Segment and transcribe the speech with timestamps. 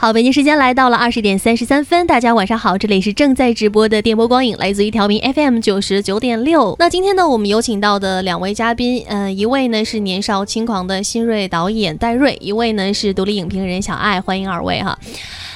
[0.00, 6.76] 好，北京时间来到了二十点三十三分，大家晚上好，这里是正在直播的电波光影，来自于调频 FM 九十九点六。
[6.78, 14.96] 那今天呢，我们有请到的两位嘉宾，呃，一位呢是年少轻狂的新锐导演戴瑞，一位呢是独立影评人小爱，欢迎二位哈。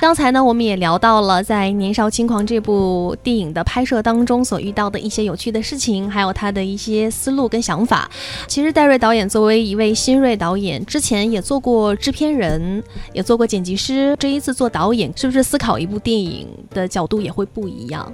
[0.00, 8.10] 刚才呢，我们也聊到了在《年少轻狂》这部电影的拍摄当中所遇到的一些有趣的事情，还有他的一些思路跟想法。
[8.48, 18.12] 其实戴瑞导演作为一位新锐导演，之前也做过制片人，也做过剪辑师，这一次做导演，是不是思考一部电影的角度也会不一样？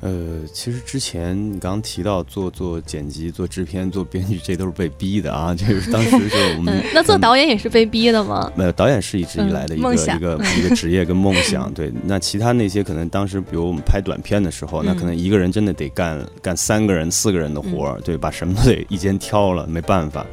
[0.00, 5.54] 呃，其实之前你刚刚提到做做剪辑、做制片、做编剧，这都是被逼的啊。
[5.54, 8.50] 就是当时就我们那做导演也是被逼的吗？
[8.56, 11.70] 没有，导演是一直以来的一个一个一个职业跟梦想。
[11.74, 20.26] 对，那其他那些可能当时，比如我们拍短片的时候，那可能一个人真的得干干三个人、四个人的活儿，对，把什么都得一肩挑了，没办法。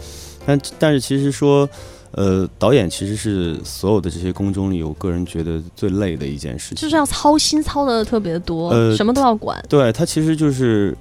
[0.48, 1.70] 但但是其实说。
[2.12, 9.64] 呃，导演其实是所有的这些工中里，我个人觉得最累的一件事情，就是要操心操的特别多，呃，什么都要管。
[9.70, 10.98] 对他其实就是，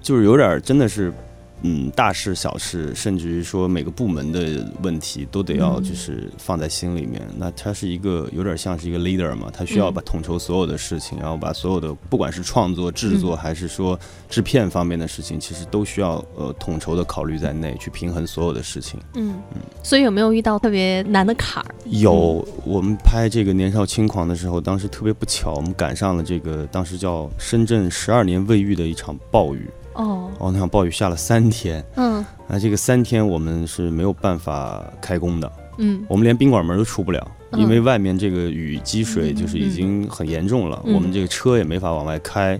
[0.00, 1.12] 就是有点真的是。
[1.62, 7.22] 嗯，大事小事，甚至于说每个部门的问题，都得要就是放在心里面。
[7.36, 18.98] 那他是一个有点像是一个 leader 嘛，他需要把统筹所有的事情，然后把所有的不管是创作、制作还是说制片方面的事情，其实都需要呃统筹的考虑在内，去平衡所有的事情。
[19.14, 19.60] 嗯嗯。
[19.84, 21.74] 所以有没有遇到特别难的坎儿？
[21.86, 29.70] 有，我们拍这个《年少轻狂》的时候，当时特别不巧，我们赶上了这个当时叫深圳十二年未遇的一场暴雨。
[29.94, 30.30] 哦。
[30.38, 42.58] 哦，那场暴雨下了三天，嗯，那这个三天我们是没有办法开工的，嗯，我们连宾馆门都出不了，因为外面这个雨积水就是已经很严重了，我们这个车也没法往外开，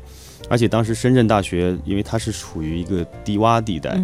[0.48, 4.00] 而且当时深圳大学因为它是处于一个低洼地带。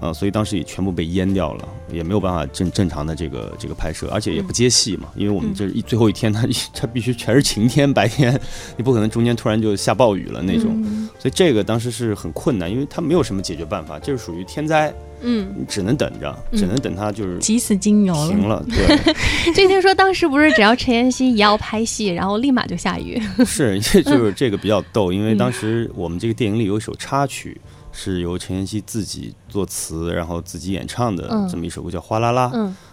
[0.00, 8.38] 呃，所以当时也全部被淹掉了，也没有办法正正常的这个这个拍摄，而且也不接戏嘛，因为我们这一最后一天，它 它必须全是晴天白天，
[8.76, 10.82] 你不可能中间突然就下暴雨了那种，
[11.18, 14.92] 所以这个当时是很困难，因为它没有什么解决办法，这是属于天灾，
[15.22, 18.64] 嗯，你只能等着，只能等它就是急死金牛了，停了。
[18.68, 19.14] 对，
[19.54, 27.58] 就听说当时不是只要陈妍希一要拍戏，然后立马就下雨， 是，就是这个比较逗，因为当时我们这个电影里有一首插曲。
[27.96, 32.50] 是由陈妍希自己作词，然后自己演唱的这么一首歌，叫《哗啦啦》。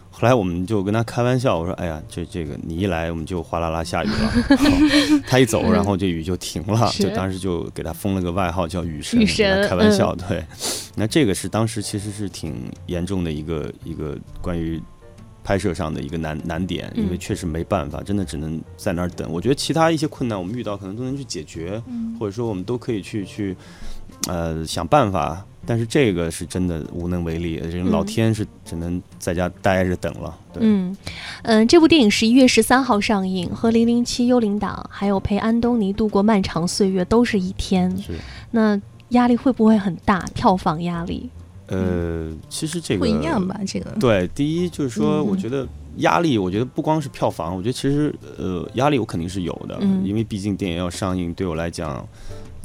[0.09, 5.21] 后来我们就跟他开玩笑，我说：“哎呀，这这个你一来，我们就哗啦啦下雨了。
[5.27, 6.89] ”他一走，然后这雨就停了。
[6.91, 9.19] 就当时就给他封了个外号，叫雨神。
[9.19, 10.45] 雨神开玩笑，对。
[10.95, 12.55] 那这个是当时其实是挺
[12.85, 14.79] 严重的一个一个关于
[15.43, 19.29] 拍摄上的一个难难点，因为确实没办法，真的只能在那儿等。
[19.31, 21.81] 我觉得其他一些困难我们遇到可能都能去解决，
[22.19, 23.57] 或者说我们都可以去去。
[24.27, 30.37] 呃，想办法，但是这个是真的无能为力，这个老天是只能在家待着等了。
[30.59, 30.95] 嗯
[31.43, 37.95] 嗯，这部电影十一月十三号上映，和《零零七：幽灵党》还有陪安东尼度过漫长岁月都是一天。
[37.97, 38.13] 是，
[38.51, 38.79] 那
[39.09, 40.19] 压力会不会很大？
[40.33, 41.29] 票房压力？
[41.67, 43.59] 呃，其实这个不一样吧？
[43.67, 45.67] 这个对，第一就是说，我觉得
[45.97, 52.07] 压力，我觉得不光是票房，我觉得其实呃，压力我肯定是有的，因为毕竟电影要上映，对我来讲。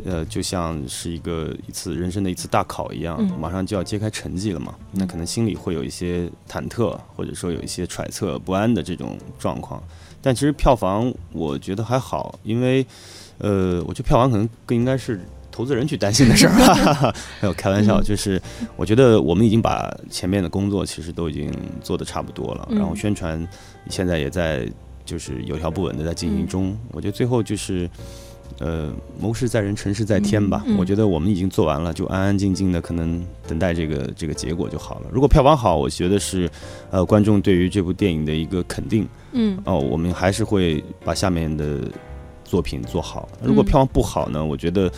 [0.04, 4.74] 呃，就像是一个一次人生的一次大考一样，马上就要揭开成绩了嘛。
[4.92, 9.82] 那可能心里会有一些忐忑，或者说有一些揣测不安的这种状况。
[10.22, 12.86] 但其实票房我觉得还好，因为
[13.38, 15.20] 呃，我觉得票房可能更应该是
[15.50, 17.14] 投资人去担心的事儿。
[17.42, 18.40] 没有开玩笑，就是
[18.76, 23.46] 我觉得我们已经把前面的工作其实都已经做的差不多了，然后宣传
[23.90, 24.68] 现在也在
[25.04, 26.76] 就是有条不紊的在进行中。
[26.92, 27.90] 我觉得最后就是。
[28.58, 30.64] 呃，谋事在人，成事在天吧。
[30.78, 35.06] 我觉得我们已经做完了，就安安静静的，可能等待这个这个结果就好了。
[35.12, 36.50] 如果票房好，我觉得是
[36.90, 39.08] 呃观众对于这部电影的一个肯定。
[39.32, 41.80] 嗯，哦，我们还是会把下面的
[42.44, 43.28] 作品做好。
[43.42, 44.44] 如果票房不好呢？
[44.44, 44.90] 我觉得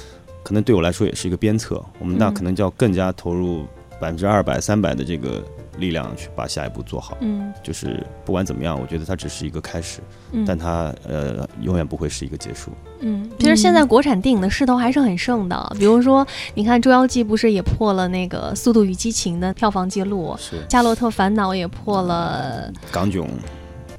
[0.42, 1.84] 可能对我来说也是一个鞭策。
[1.98, 3.66] 我们那可能就要更加投入
[4.00, 5.42] 百分之二百、三百的这个。
[5.80, 10.00] 力量去把下一步做好，嗯，就是不管怎么样，我觉得它只是一个开始，
[10.30, 16.24] 嗯，但它呃永远不会是一个结束，嗯，其实现在国产电影的势头还是很盛的，比如说
[16.54, 23.26] 你看《捉妖记》不是也破了那个《速度与激情》的票房记录，是《夏洛特烦恼》也破了，港囧。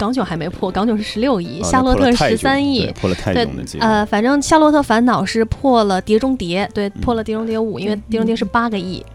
[0.01, 3.83] 港囧还没破，港囧是十六亿，夏洛特十三亿，破了泰囧的记录。
[3.83, 9.06] 呃，反正夏洛特烦恼是破了碟中谍，对，破了碟中谍五，因为碟中谍是八个亿。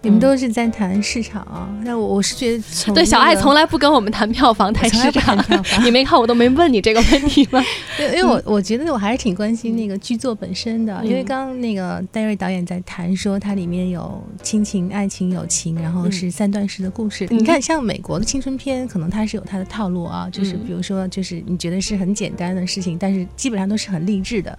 [0.00, 5.38] 你们都是在谈市场啊，那我我是觉得，对小爱从来不跟我们谈票房， 谈市场。
[5.84, 7.62] 你没看我都没问你这个问题吗？
[8.00, 17.28] 因为我我觉得我还是挺关心那个剧作本身的，因为刚刚那个戴瑞导演在谈说它里面有亲情、爱情、友情，然后是三段式的故事。
[17.30, 20.28] 你看，像美国的青春片，可能它是有它的套路啊。
[20.32, 24.58] 就是比如说，就是你觉得是很简单的事情，但是基本上都是很励志的。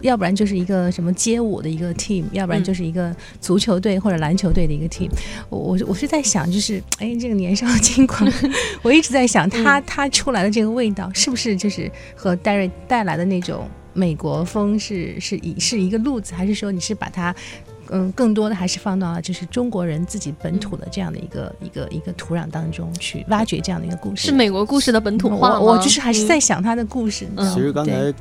[0.00, 5.08] 要不然就是一个什么街舞的一个 team，要不然就是一个足球队或者篮球队的一个 team。
[5.48, 8.28] 我我我是在想，就是哎，这个年少轻狂，
[8.82, 17.32] 我一直在想，他他出来的这个味道，是不是就是和戴瑞带来的那种美国风是是一是一个路子，还是说你是把它
[17.90, 24.28] 嗯更多的还是放到了就是中国人自己本土的这样的一个一个一个土壤当中去挖掘这样的一个故事？
[24.28, 27.26] 是美国故事的本土化我就是还是在想他的故事。
[27.54, 28.12] 其实刚才。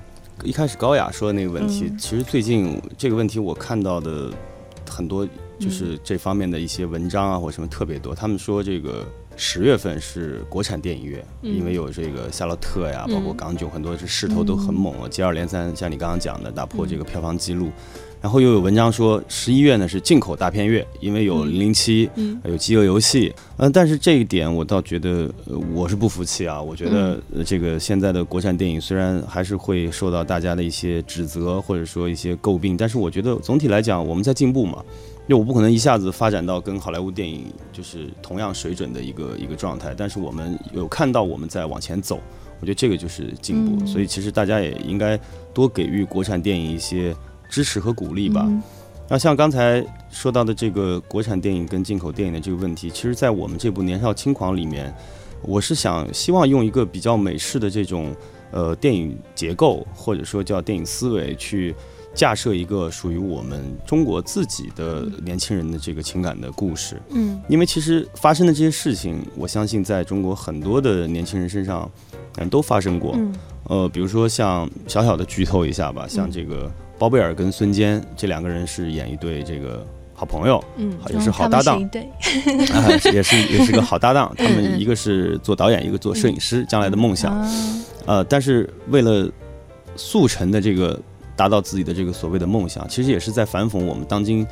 [0.44, 4.32] 一开始高雅说的那个问题，其实最近这个问题我看到的
[4.90, 5.28] 很多，
[5.60, 8.16] 就是这方面的一些文章啊或什么特别多。
[8.16, 9.06] 他们说这个
[9.38, 17.70] 十月份是国产电影月，因为有这个《夏洛特》呀，包括《港囧》，很多是势头都很猛，接二连三，像你刚刚讲的，打破这个票房记录。
[18.22, 22.08] 然后又有文章说十一月呢是进口大片月，因为有零零七，
[22.46, 25.28] 有饥饿游戏，嗯，但是这一点我倒觉得
[25.74, 26.62] 我是不服气啊。
[26.62, 34.84] 我觉得这个现在的国产电影虽然还是会受到大家的一些指责或者说一些诟病，但是我觉得总体来讲我们在进步嘛。
[35.28, 42.20] 因为我不可能一下子发展到跟好莱坞电影就是同样水准的一个一个状态，但是我们有看到我们在往前走，
[42.60, 43.86] 我觉得这个就是进步。
[43.86, 45.18] 所以其实大家也应该
[45.54, 47.16] 多给予国产电影一些。
[47.52, 48.50] 支持和鼓励吧。
[49.10, 54.96] 那像刚才说到的这个国产电影跟进口电影的这个问题，其实，在我们这部《年少轻狂》里面，
[55.42, 58.16] 我是想希望用一个比较美式的这种
[58.52, 61.76] 呃电影结构，或者说叫电影思维，去
[62.14, 66.98] 架设一个属于我们中国自己的年轻人的这个情感的故事。
[67.10, 71.92] 嗯，因为其实发生的这些事情，我相信在中国很多的年轻人身上，
[72.38, 73.12] 嗯，都发生过。
[73.16, 76.72] 嗯呃，比如说像小小的剧透一下吧，像这个。
[77.02, 79.84] 包贝尔跟孙坚这两个人是演一对这个
[80.14, 82.08] 好朋友，嗯，也是好搭档，对，
[83.12, 84.32] 也是也是个好搭档。
[84.38, 87.36] 他们一个是做导演，一个做摄影师，将来的梦想。
[88.06, 89.28] 呃，但是为了
[89.96, 91.00] 速成的这个
[91.36, 94.46] 达到自己的这个所谓的梦想，其实也是在反讽我们当今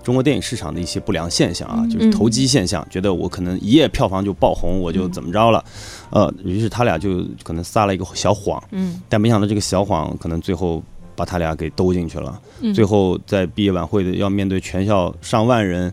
[0.00, 2.86] 中国电影市场的一些不良现象啊，就是投机现象。
[2.88, 5.64] 觉得我可能一夜票房就爆红，我就怎么着了？
[6.10, 10.80] 呃，于是他俩就可能撒了一个小谎，嗯，但没想到这个小谎可能最后。
[11.18, 12.40] 把他俩给兜进去了，
[12.72, 15.92] 最后在毕业晚会的要面对全校上万人，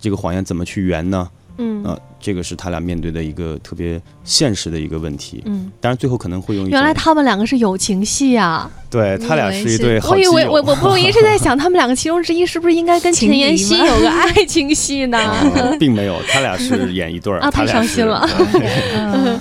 [0.00, 1.30] 这个谎言怎么去圆呢？
[1.58, 1.84] 嗯。
[1.84, 5.42] 啊，这个是他俩面对的一个特别现实的一个问题。
[5.46, 8.70] 嗯，当然最后可能会用原来他们两个是友情戏啊。
[8.88, 10.32] 对他俩是一对好基友。
[10.32, 15.18] 我以为我我不一直在想，他们两个其中之一是不是应该跟陈妍希有个爱情戏呢？
[15.78, 17.40] 并没有，他俩是演一对儿。
[17.44, 18.26] 啊，太伤心了。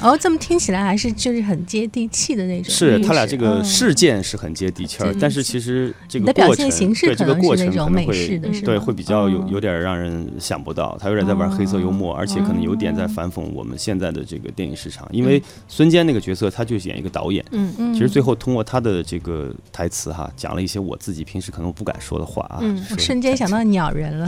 [0.02, 2.74] 哦，这么听起来还是就是很接地气的那种。
[2.74, 15.08] 是他俩这个事件是很接地气儿，但是其实这个过程对这个过程可能会对会比较有有点让人想不到，他有点在玩黑色幽默，而且可能有点在反讽我们现在的这个电影市场。
[15.12, 17.46] 因为孙坚那个角色，他就演一个导演。
[17.52, 17.94] 嗯嗯。
[17.94, 19.54] 其实最后通过他的这个。
[19.72, 22.60] 台词哈，讲了一些我自己平时可能不敢说的话啊。
[22.62, 24.26] 嗯，我瞬间想到鸟人了。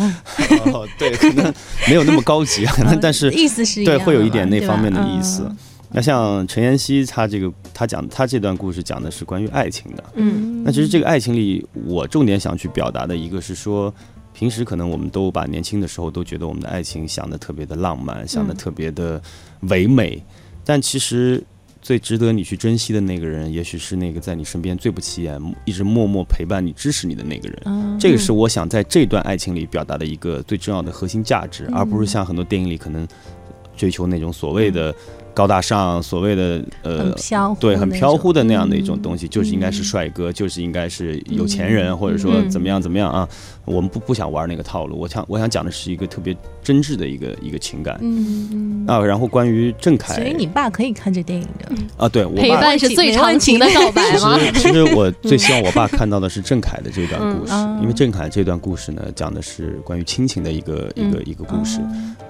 [0.74, 1.54] 哦，对，可能
[1.88, 5.50] 没有那么高级，可能但是意思是对，会有一点那方面的意思。
[5.90, 10.04] 那像陈妍希，她这个她讲她这段故事讲的是关于爱情的。
[10.16, 13.94] 嗯，那其实这个爱情里，我重点想去表达的一个是说，
[14.38, 19.19] 平时可能我们都把年轻的时候都觉得我们的爱情想的特别的浪漫，想的特别的
[19.62, 20.24] 唯美，
[20.63, 21.44] 但其实。
[21.80, 27.97] 最值得你去珍惜的那个人，也许是那个在你身边最不起眼、一直默默陪伴你、支持你的那个人。
[27.97, 33.07] 这个是我想在这段爱情里表达的一个最重要的核心价值，而不是像很多电影里可能
[33.78, 34.94] 追求那种所谓的。
[35.38, 37.14] 高大上，所谓的呃，
[37.60, 43.30] 对，很飘忽的那样的一种东西，就是应该是帅哥，就是应该是有钱人，或者说怎么样怎么样啊？
[43.66, 44.98] 我们不不想玩那个套路。
[44.98, 48.00] 我想我想讲的是一个特别真挚的一个一个情感。
[48.88, 52.10] 啊，然后关于郑恺，所以你爸可以看这电影的啊？
[52.10, 54.40] 对，陪伴是最长情的告白吗？
[54.58, 61.80] 其实我 最希望我爸看到的是郑恺的这段故事，因为郑恺这段故事呢，讲的是关于亲情的一个一个一个故事。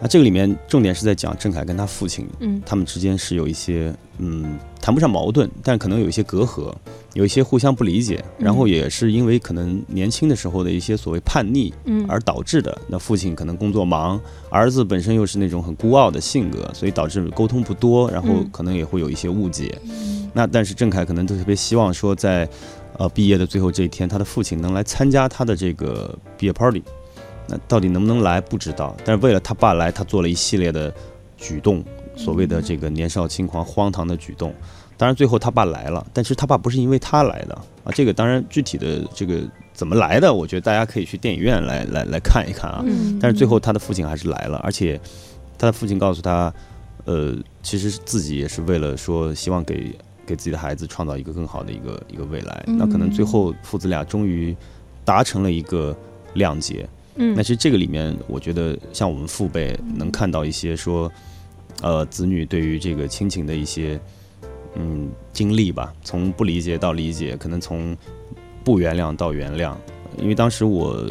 [0.01, 6.73] 那这个里面重点是在讲郑恺跟他父亲，嗯，他们之间是有一些，嗯，谈不上矛盾，但可能有一些隔阂，
[7.13, 12.77] 有一些互相不理解，然后也是因为可能年轻的时候的一些所谓叛逆，嗯，而导致的。
[12.87, 19.77] 那父亲可能工作忙，儿子本身又是那种很孤傲的性格，所以导致沟通不多，然后可能也会有一些误解。
[20.33, 22.47] 那但是郑恺可能都特别希望说，在
[22.97, 26.83] 呃毕业的最后这一天，他的父亲能来参加他的这个毕业 party。
[27.49, 30.93] 那到底能不能来不知道，但是为了他爸来，他做了一系列的
[31.37, 31.81] 举动。
[32.17, 34.53] 所谓的这个年少轻狂、荒唐的举动，
[34.97, 37.91] 当然最后他爸来了，但是他爸不是因为他来的啊。
[37.93, 39.41] 这个当然具体的这个
[39.73, 42.83] 怎么来的，我觉得大家可以去电影院来来来看一看啊。
[43.21, 44.99] 但是最后他的父亲还是来了，而且
[45.57, 46.51] 他的父亲告诉他，
[47.05, 49.95] 呃，其实自己也是为了说希望给
[50.25, 52.63] 给自己的孩子创造一个更好的一个一个未来。
[52.65, 54.55] 那可能最后父子俩终于
[55.05, 55.95] 达成了一个
[56.35, 56.89] 谅解。
[57.19, 61.11] 嗯，那其实这个里面，我觉得像我们父辈能看到一些说，
[61.81, 63.99] 呃，子女对于这个亲情的一些
[64.75, 67.95] 嗯经历吧，从不理解到理解，可能从
[68.63, 69.75] 不原谅到原谅。
[70.17, 71.05] 因为当时我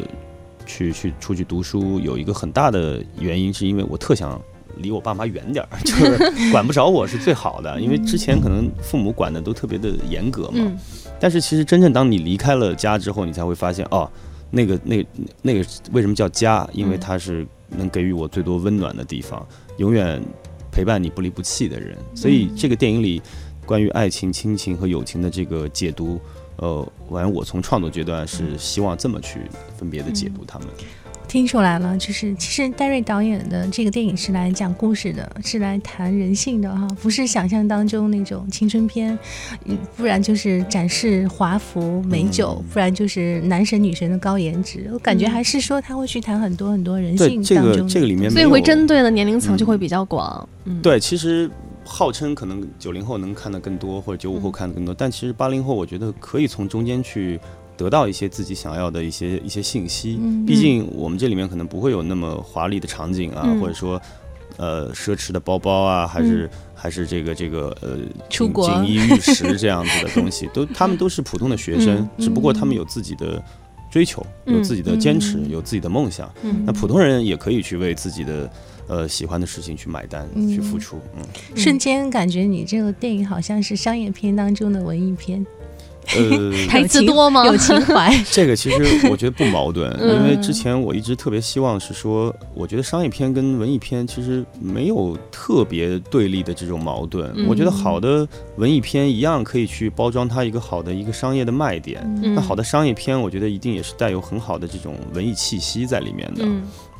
[0.65, 4.39] 去去出去读书，有一个很大的原因，是因为我特想
[4.77, 7.79] 离我爸妈远点儿， 就是管不着我是最好的。
[7.79, 10.71] 因为之前可能父母管的都特别的严格嘛，
[11.19, 14.09] 但是其实真正当你离开了家之后，你才会发现哦。
[14.49, 15.05] 那个、那、
[15.41, 16.65] 那个为什么叫家？
[16.71, 19.45] 因为它是能给予我最多温暖的地方，
[19.75, 20.21] 永远
[20.77, 21.97] 陪伴你不离不弃的人。
[22.13, 23.19] 所以这个电影里
[23.65, 26.21] 关于爱情、亲情和友情的这个解读，
[26.57, 29.39] 呃，反正我从创作阶段是希望这么去
[29.75, 30.67] 分别的解读他们。
[31.27, 39.17] 听出来了，就是其实戴瑞导演的这个电影是来讲故事的，是来谈人性的哈，不是想象当中那种青春片，
[39.97, 44.89] 不然就是展示华服美酒，不然就是男神女神的高颜值。
[44.93, 47.73] 我感觉还是说他会去谈很多很多人性当中。
[47.73, 50.47] 这个这个里面，所以会针对的年龄层就会比较广。
[50.63, 51.49] 嗯，对，其实
[51.83, 57.37] 号称可能九零后能看的更多，或者九五后看的更多，但其实八零后我觉得可以从中间去。
[57.77, 64.01] 得到一些自己想要的一些一些信息，毕竟我们这里面可能不会有那么华丽的场景啊，或者说，
[64.57, 67.97] 呃，奢侈的包包啊，还是还是这个这个呃，
[68.29, 73.41] 锦锦衣玉食这样子的东西，都 他们都是普通的学生，只不过他们有自己的
[73.91, 76.27] 追求，有自己的坚持，有自己的梦想。
[76.65, 78.51] 那普通人也可以去为自己的
[78.87, 80.99] 呃喜欢的事情去买单，去付出。
[81.15, 81.23] 嗯，
[81.55, 85.45] 瞬间感觉你这个电影好像是商业片当中的文艺片。
[86.15, 87.45] 呃， 台词多吗？
[87.45, 88.13] 有情怀。
[88.31, 97.45] 这个其实我觉得不矛盾， 因为之前我一直特别希望是说，我觉得商业片跟文艺片其实没有特别对立的这种矛盾。
[97.47, 102.01] 我觉得好的文艺片一样可以去包装它一个好的一个商业的卖点。
[102.35, 106.45] 那好的商业片，我觉得一定也是带有很好的这种文艺气息在里面的。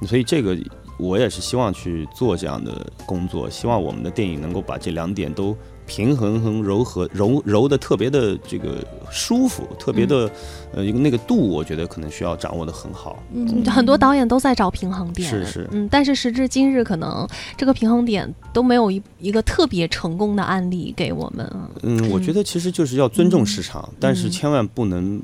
[0.08, 0.58] 所以这个
[0.98, 5.56] 我也是希望去做这样的工作，希望我们的电影能够把这两点都。
[5.88, 10.30] 平衡和柔和柔柔的特别的这个舒服，特别的
[10.74, 13.24] 呃一个那个度，我觉得可能需要掌握的很好。
[13.34, 15.28] 嗯，很多导演都在找平衡点。
[15.30, 15.68] 是是。
[15.72, 17.26] 嗯，但是时至今日，可能
[17.56, 21.50] 这个平衡点都没有一一个特别成功的案例给我们。
[21.84, 25.22] 嗯，我觉得其实就是要尊重市场，但是千万不能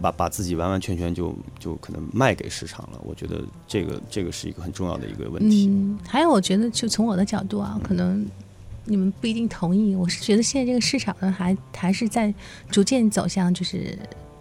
[0.00, 3.00] 把把自己完完全全就就可能卖给市场了。
[3.04, 5.68] 我觉得这个这个是一个很重要的一个问题。
[5.68, 8.26] 嗯，还有我觉得就从我的角度啊，可能。
[8.84, 12.32] 你们不一定同意，我是觉得现在这个市场呢，还还是在
[12.70, 13.96] 逐渐走向就是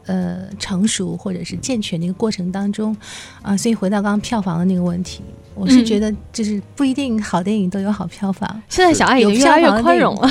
[0.06, 2.96] 呃成熟或者是健全的一个过程当中
[3.42, 3.56] 啊。
[3.56, 5.22] 所以回到刚刚票房的那个问题，
[5.54, 8.62] 我是觉得就是不一定好电影都有好票房。
[8.68, 10.30] 现在小爱已经越来越宽容了，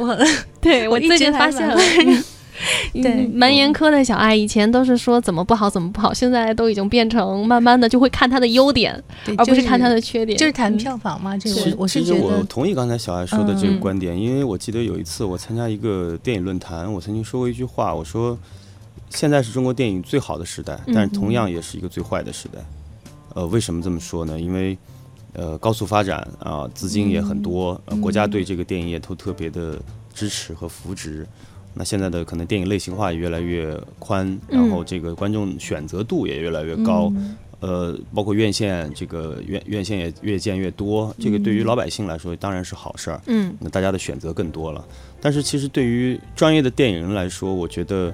[0.00, 0.18] 我
[0.60, 1.76] 对我最近发现了。
[2.92, 9.02] 对，蛮严苛的小爱，以前都是说怎么不好怎么不好，现在都已经变成慢慢的就会看他的优点，
[9.38, 10.38] 而不是看他的缺点。
[10.38, 12.20] 就是谈票房嘛，这个我是觉得。
[12.20, 18.38] 我同意刚才小爱说的这个观点，因为我记得有一次我参加一个电影论坛，我曾经说过一句话，我说
[19.08, 22.60] 现在是中国电影最好的时代，但是同样也是一个最坏的时代。
[23.34, 24.38] 呃，为什么这么说呢？
[24.38, 24.76] 因为
[25.32, 29.78] 呃高速发展啊，资金也很多，国家对这个电影业都特别的
[30.12, 31.26] 支持和扶植。
[31.74, 37.10] 那现在的可能电影类型化也越来越宽，然后这个观众选择度也越来越高，
[37.60, 44.84] 呃，包括院线这个院院线也越建越多，这个对于老百姓来说当然是好事儿，嗯，那大家的选择更多了。
[45.20, 48.12] 但是其实对于专业的电影人来说，我觉得，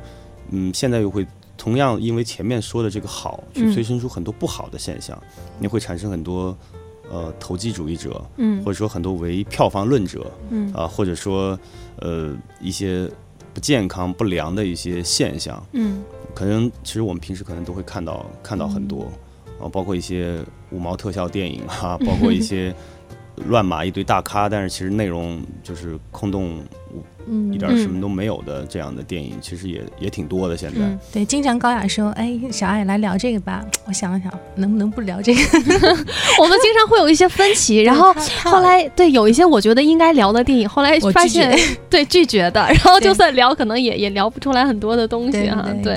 [0.51, 5.21] 嗯，现在又会同样因为前面说的这个好，去催生出很多不好的现象，
[5.59, 6.57] 你会产生很多
[7.11, 11.59] 呃投机主义者，嗯，或者说很多唯票房论者，嗯，啊，或者说
[11.97, 13.11] 呃一些。
[13.59, 16.01] 不健康、不良的一些现象，嗯，
[16.33, 19.11] 可能其实我们平时可能都会看到看到很多，
[19.61, 20.39] 啊，包括一些
[20.71, 22.73] 五毛特效电影啊， 包括一些
[23.49, 26.61] 乱码一堆大咖，但是其实内容就是空洞。
[27.53, 30.57] 一点什么都没有的这样的电影，其实也也挺多的。
[30.57, 30.81] 现在
[31.13, 35.41] 对，经常高雅说：“哎，小爱来聊这个吧。”我想了想，能不能不聊这个？
[36.41, 38.13] 我们经常会有一些分歧，然后
[38.45, 41.57] 后来对有一些我觉得应该聊的电影，后来发现
[41.91, 45.69] 对拒绝的，然后就算聊，可能也也聊不出来很多的东西哈。
[45.83, 45.97] 对，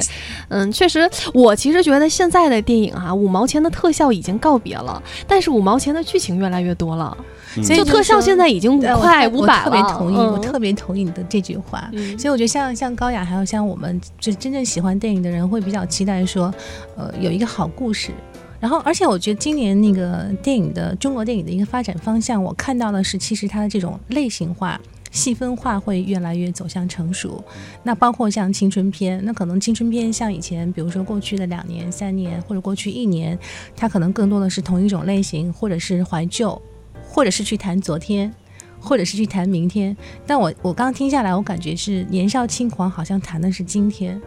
[0.50, 7.16] 嗯，确实，我其实觉得现在的电影哈，五毛钱的特效已经告别了，但是五毛钱的剧情越来越多了。
[7.62, 11.92] 所以特效现在已经五块五百了，特别同意，我特别同意你的这句话。
[12.18, 16.52] 所以我觉得像像高雅，还有像我们就真正喜欢电影的人，会比较期待说，
[16.98, 18.12] 呃，有一个好故事，
[18.60, 24.80] 然后，而且我觉得今年那个电影的中国电影的一个发展方向，我看到的是，其实它的这种类型化、
[25.12, 27.44] 细分化会越来越走向成熟。
[27.84, 33.38] 那包括像青春片，那可能青春片像以前，比如说过去的两年、三年或者过去一年，
[33.76, 36.60] 它可能更多的是同一种类型，或者是怀旧，
[37.04, 38.34] 或者是去谈昨天。
[38.82, 39.96] 或者是去谈明天，
[40.26, 44.20] 但我我刚听下来，我感觉是年少轻狂，好像谈的是今天，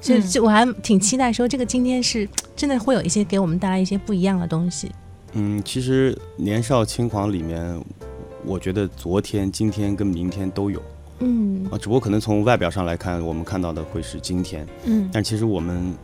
[0.00, 4.92] 就就我还挺期待说这个今天是真的会有一些给我们带来一些不一样的东西。
[5.32, 7.82] 嗯，其实年少轻狂里面，
[8.44, 10.82] 我觉得昨天、今天跟明天都有，
[11.20, 11.66] 嗯。
[11.70, 15.94] 啊，只不过可能从外表上来看，我们看到的会是今天，嗯，但其实我们。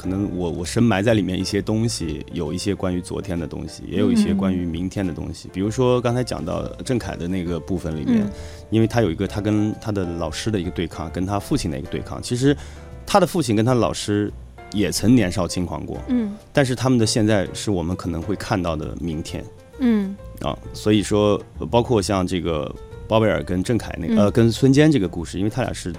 [0.00, 5.46] 可能我我深埋在里面一些东西，有一些关于昨天的东西，也有一些关于明天的东西。
[5.52, 8.26] 比如说刚才讲到郑恺的那个部分里面，
[8.70, 12.18] 因为他有一个他跟他的老师的一个对抗，跟他父亲的一个对抗。
[12.22, 12.56] 其实
[13.04, 14.32] 他的父亲跟他老师
[14.72, 19.44] 也曾年少轻狂过，嗯，但是他们的现在是我们可能会看到的明天，
[19.80, 21.38] 嗯啊，所以说
[21.70, 22.74] 包括像这个
[23.06, 25.92] 包贝尔跟郑恺那个呃跟孙坚这个故事，因为他俩是。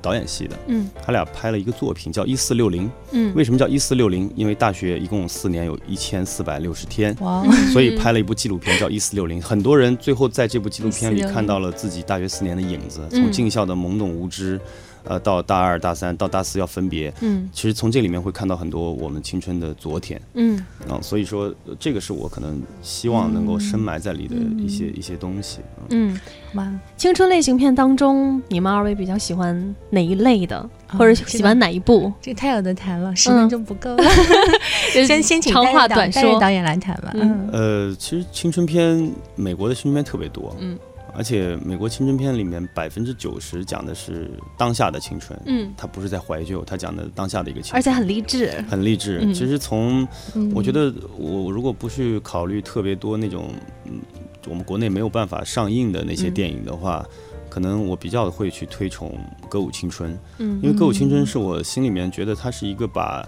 [0.00, 4.30] 导演系的，嗯，他俩拍了一个作品叫《一四六零》，嗯，为什么叫一四六零？
[4.34, 9.40] 因为大学一共四年，有一千四百六十天，哇，所以拍了一部纪录片叫《一四六零》。
[9.44, 14.60] 很多人最后在这部纪录片里看到了自己大学四年的影子，从进校的懵懂无知。
[15.04, 26.18] 呃，到大二、大三到大四要分别，嗯，其实从这里面会看到很多我们青春的昨天，嗯，啊，所以说这个是我可能希望能够深埋在里的一些一些东西，嗯，
[26.52, 32.12] 好吧，青春类型片当中，你们二位比较喜欢哪一类的，或者喜欢哪一部？
[32.20, 34.04] 这太有的谈了，十分钟不够了，
[34.92, 37.10] 先先请长话短说导演来谈吧。
[37.14, 40.78] 嗯，呃，其实青春片，美国的青春片特别多，嗯。
[41.14, 49.20] 而且美国青春片里面百分之九十讲的是当下的青春，嗯，它不是在怀旧，它讲的当下的一个青春，而且很励志，很励志。
[49.34, 50.06] 其实从
[50.54, 53.52] 我觉得我如果不去考虑特别多那种，
[53.84, 54.00] 嗯，
[54.48, 57.04] 我们国内没有办法上映的那些电影的话，
[57.48, 59.16] 可能我比较会去推崇
[59.48, 63.26] 《歌舞青春》，嗯，因为《歌舞青春》是我心里面觉得它是一个把。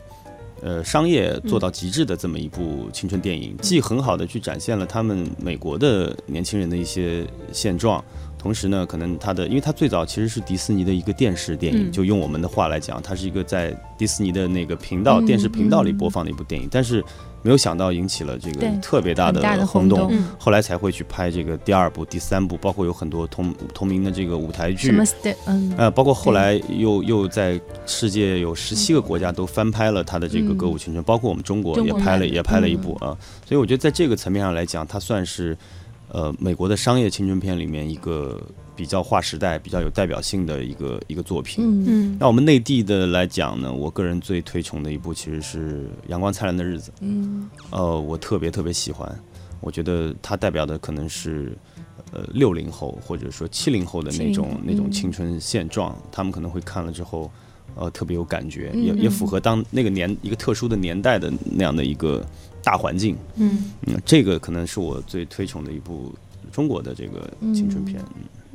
[0.63, 8.03] 呃，商业做到极致的这么一部青春电影，既很好的去展现了他们美国的年轻人的一些现状，
[8.39, 17.05] 同时呢，可能它的，因为它最早其实是迪士尼的一个电视电影，就用我们的话来讲，它是一个在迪士尼的那个频道电视频道里播放的一部电影，但是。
[17.43, 25.05] 没有想到引起了这个特别大的轰动，后来才会去拍这个第二部、第三部，包括有很多同同名的这个舞台剧，什么
[25.47, 35.57] 嗯，呃，包括后来又又在世界有十七个国家都翻拍了他的这个歌舞青春，包括我们中国也拍了也拍了一部啊，所以我觉得在这个层面上来讲，它算是
[36.09, 38.41] 呃美国的商业青春片里面一个。
[38.83, 41.65] 比较划时代、比较有代表性的一个一个作品。
[41.65, 42.17] 嗯嗯。
[42.19, 46.91] 那我们内地的来讲呢，我个人最推崇的一部其实是《阳光灿烂的日子》。
[46.99, 47.49] 嗯。
[47.71, 49.17] 呃，我特别特别喜欢，
[49.61, 51.57] 我觉得它代表的可能是
[52.13, 57.31] 呃六零后或者说七零后的那种那种青春现状，他们可能会看了之后，
[57.77, 62.21] 呃，特别有感觉，也也符合当那个年一个特殊的年代的那样的一个
[62.65, 63.17] 大环境。
[63.37, 63.71] 嗯。
[63.87, 66.13] 嗯，这个可能是我最推崇的一部
[66.51, 68.03] 中国的这个青春片。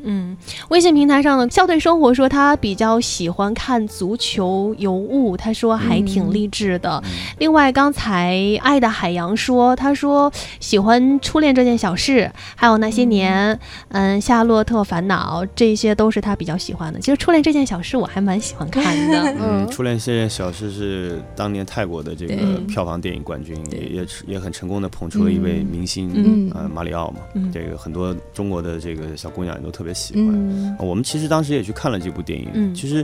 [0.03, 0.17] 嗯。
[0.17, 0.37] 嗯，
[0.69, 7.03] 微信平台上的校队生活说他比较喜欢看足球尤物，他说还挺励志的。
[7.39, 16.99] 另外，刚才爱的海洋说，他说喜欢初恋这件小事，还有那些年，嗯，夏洛特烦恼，这些都是他比较喜欢的。
[16.99, 19.35] 其实初恋这件小事我还蛮喜欢看的。
[19.39, 27.19] 嗯，初恋这件小事是当年泰国的这个票房电影冠军，也也也很成功的捧出了一位明星，嗯，马里奥嘛。
[27.53, 29.86] 这个很多中国的这个小姑娘也都特别。
[29.87, 32.75] 别喜欢，我们其实当时也去看了这部电影。
[32.75, 33.03] 其实，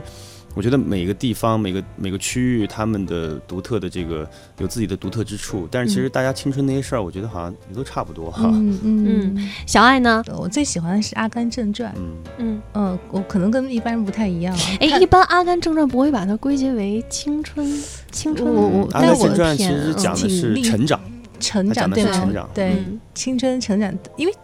[0.54, 5.66] 我觉得每个地方、每个每个区域，他们的独特的这个有自己的独特之处。
[5.70, 8.50] 但是，其实大家青春那些事儿，我觉得好像也都差不多哈。
[8.52, 9.50] 嗯嗯。
[9.66, 10.22] 小爱呢？
[10.36, 11.90] 我最喜欢的是《阿甘正传》。
[11.96, 14.54] 嗯嗯嗯，我可能跟一般人不太一样。
[14.78, 17.66] 哎，一般《阿甘正传》不会把它归结为青春？
[18.12, 18.48] 青春？
[18.48, 21.00] 我我，阿甘正传其实讲的是成长，
[21.40, 24.34] 成长对成长对青春成长，因为。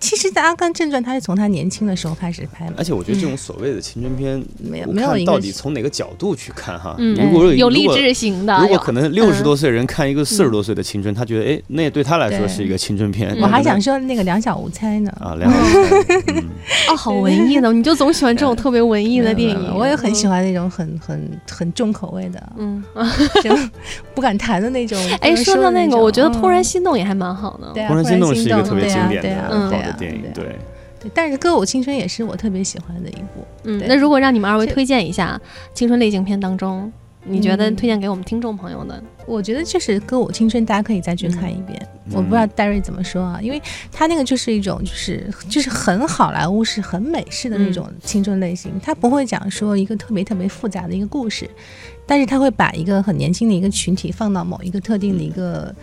[0.00, 2.74] 其实，在《阿甘正传》，他是从他年轻的时候开始拍的。
[2.78, 6.96] 而且，我觉得这种所谓的青春片，没有没有到底从哪个角度去看哈？
[6.98, 13.36] 如果有励志型的，如果可能六十多岁人看一个四十多岁的青春，他觉得哎，那对他来说是一个青春片。
[13.40, 15.12] 我还想说那个《两小无猜》呢。
[15.20, 16.42] 啊，两小无猜。
[16.92, 19.74] 哦，好文艺的，你就总喜欢这种特别文艺的电影。
[19.76, 22.82] 我也很喜欢那种很很很重口味的，嗯，
[24.14, 24.98] 不敢谈的那种。
[25.20, 27.72] 哎，说到那个，我觉得《怦然心动》也还蛮好的。
[27.74, 30.56] 怦然心动是一个特别经典的好的电影，对。
[31.02, 33.46] 对但是《歌舞青春》也是我特别喜欢的一部。
[33.64, 35.40] 嗯，那如果让你们二位推荐一下
[35.72, 36.92] 青春类型片当中
[37.24, 39.02] 你觉得推荐给我们听众朋友的？
[39.26, 41.80] 我觉得就是《歌舞青春》，大家可以再去看一遍。
[42.12, 48.72] 我不知道戴瑞怎么说啊，因为他那个就是一种，就是就是很好莱坞式、很美式的那种青春类型。
[48.82, 51.48] 他不会讲说一个特别特别复杂的一个故事，
[52.06, 55.74] 但是他会把一个很年轻的一个群体放到某一个特定的一个。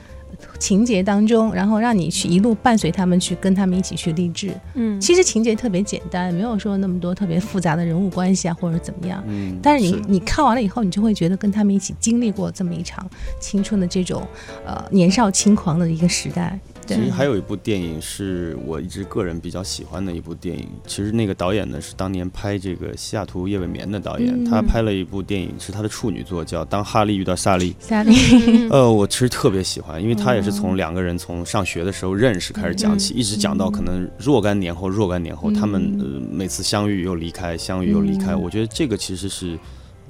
[0.60, 4.52] 情节当中，然后让你去一路伴随他们去跟他们一起去励志。
[4.76, 9.23] 嗯，其实情节特别简单，没有说那么多特别复杂的人物关系啊，或者怎么样。
[9.28, 13.08] 嗯，但是你你看完了以后，你就会觉得跟他们一起经历过这么一场
[13.39, 14.26] 青春的这种
[14.65, 16.60] 呃年少轻狂的一个时代。
[16.88, 20.67] 其实还有一部电影是我一直个人比较喜欢的一部电影。
[20.86, 27.73] 其实那个导演呢是当年拍这个《西雅图夜未眠》的导演，他拍了一部电影是他的处女作，叫《当哈利遇到莎莉》。
[27.80, 38.36] 莎莉，呃，我其实特别喜欢，因为他也是从两个人从上学的时候认识开始讲起，一直讲到可能若干年后，若干年后他们呃每次相遇又离开，相遇又离开。
[38.36, 39.58] 我觉得这个其实是。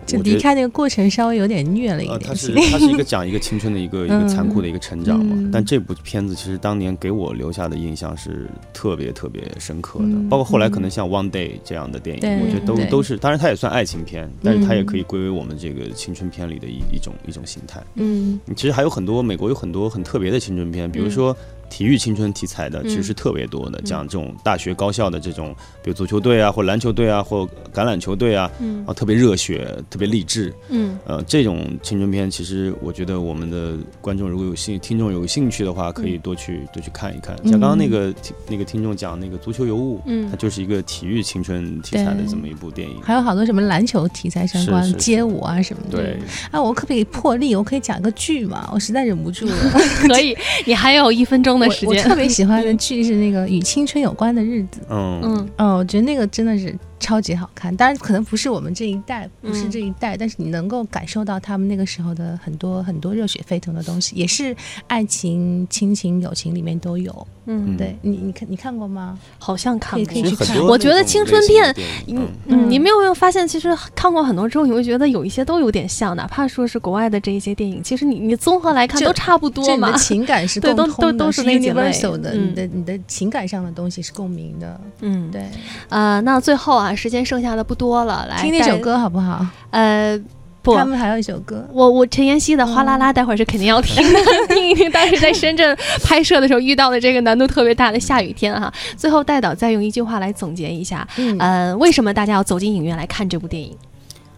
[0.07, 2.19] 就离开那个过程稍微有点虐了一点。
[2.21, 5.49] 它是它是一个讲一个青春的一个 一个残酷的一个成长嘛。
[5.51, 10.05] 但这部片子其实当年给我留下的印象是特别特别深刻的。
[10.29, 17.83] 包括后来可能像《One Day》这样的电影，我觉得都都是，当然它也算爱情片，但是它也可以归为我们这个青春片里的一一种一种形态。
[17.95, 21.35] 嗯，其实还有很多美国有很多很特别的青春片，比如说。
[21.69, 25.53] 体育青春题材的其实是特别多的，讲这种大学高校的这种，
[25.83, 28.49] 比如足球队啊，或篮球队啊，或橄榄球队啊，
[28.85, 37.35] 啊，特别热血，特别励志，嗯，呃，这种青春片，其实我觉得我们的观众如果有兴听众有兴趣的话，可以多去多去看一看。
[37.43, 38.13] 像刚刚那个
[38.47, 43.01] 那个听众讲那个足球尤物，嗯，它就是一个体育青春题材的这么一部电影。
[43.01, 45.97] 还有好多什么篮球题材相关、街舞啊什么的。
[45.97, 47.53] 对，啊，我可不可以破例？
[47.55, 48.69] 我可以讲个剧嘛？
[48.73, 49.55] 我实在忍不住了。
[50.07, 51.56] 可以，你还有一分钟。
[51.59, 55.21] 我我特别喜欢的剧是那个与青春有关的日子，嗯。
[55.23, 55.49] 嗯。
[55.57, 56.75] 哦，我觉得那个真的是。
[56.99, 64.55] 超级好看，当然可能不是我们这一代，不是这一代，但是你能够感受到他们那个时候的很多很多热血沸腾的东西，也是
[64.87, 67.27] 爱情、亲情、友情里面都有。
[67.49, 69.17] 嗯，对你，你看你看过吗？
[69.39, 70.59] 好像看过，可以去看。
[70.59, 71.73] 我觉得青春片，
[72.07, 79.95] 嗯嗯，你没有没有发现，其实看过很多之后，你会觉得有一些都有点像，哪怕说是国外的这一些电影，其实你你综合来看都差不多嘛。
[79.97, 84.81] 情感是 对，都都都是那几类的，你的你的情感上的东西是共鸣的。
[84.99, 85.45] 嗯，对。
[85.89, 86.86] 呃，那最后啊。
[86.95, 89.45] 时间剩下的不多了，来听那首歌好不好？
[89.71, 90.19] 呃，
[90.61, 94.19] 不，他们还有一首歌，我我陈妍希的《哗啦啦》，待会儿是肯定要听 的，
[94.53, 98.71] 听一听当时在深圳拍摄的时候遇到的这个难度特别大的下雨天哈。
[98.97, 101.07] 最后，戴导再用一句话来总结一下，
[101.39, 103.77] 呃，为什么大家要走进影院来看这部电影？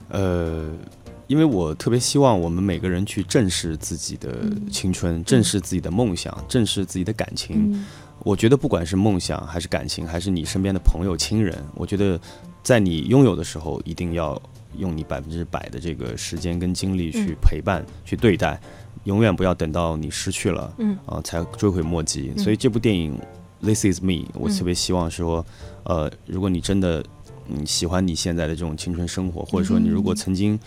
[0.09, 0.69] 呃，
[1.27, 4.29] 因为我特别希望我们每个人去正视自己的
[4.71, 7.83] 青春，正视自己的梦想，正视自己的感情。
[8.23, 12.19] 我觉得不管是梦想还是感情，还是你身边的朋友亲人，我觉得
[12.61, 14.39] 在你拥有的时候，一定要
[14.77, 18.59] 用你百分之百的这个时间跟精力去陪伴、去对待，
[19.05, 20.97] 永远不要等到你失去了，嗯。
[21.05, 22.33] 啊，才追悔莫及。
[22.37, 23.17] 所以这部电影
[23.65, 25.45] 《This Is Me》，我特别希望说，
[25.83, 27.03] 呃，如果你真的
[27.47, 30.59] 嗯喜欢你现在的这种青春生活，或者说你如果曾经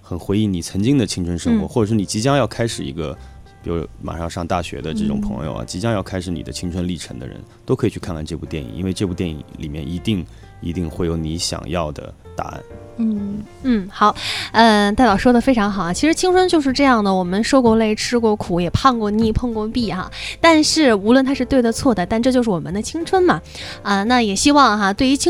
[0.00, 3.18] 很回忆你曾经的青春生活，或者是你即将要开始一个。
[3.62, 10.24] 比如马上要上大学的这种朋友啊，即将要开始你的青春历程的人，都可以去看看这部电影，因为这部电影里面一定
[10.60, 12.60] 一定会有你想要的答案。
[13.02, 14.14] 嗯嗯，好，
[14.52, 15.90] 嗯，戴导说的非常好啊。
[15.90, 20.10] 其实青春就是这样的，我们受过累，吃过苦，也胖过腻，碰过壁哈。
[20.38, 23.40] 但是无论它是对的错的，但这就是我们的青春嘛。
[23.82, 25.28] 啊，那也希望哈，对于青。